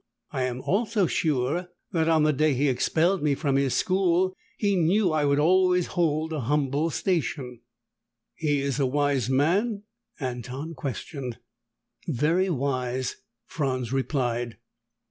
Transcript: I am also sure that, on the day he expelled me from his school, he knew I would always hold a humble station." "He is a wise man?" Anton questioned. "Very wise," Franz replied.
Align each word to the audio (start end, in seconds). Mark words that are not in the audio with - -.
I 0.31 0.45
am 0.45 0.61
also 0.63 1.05
sure 1.05 1.69
that, 1.91 2.09
on 2.09 2.23
the 2.23 2.33
day 2.33 2.55
he 2.55 2.69
expelled 2.69 3.21
me 3.21 3.35
from 3.35 3.55
his 3.55 3.75
school, 3.75 4.33
he 4.57 4.75
knew 4.75 5.11
I 5.11 5.25
would 5.25 5.37
always 5.37 5.85
hold 5.93 6.33
a 6.33 6.39
humble 6.39 6.89
station." 6.89 7.59
"He 8.33 8.61
is 8.61 8.79
a 8.79 8.87
wise 8.87 9.29
man?" 9.29 9.83
Anton 10.19 10.73
questioned. 10.73 11.37
"Very 12.07 12.49
wise," 12.49 13.17
Franz 13.45 13.93
replied. 13.93 14.57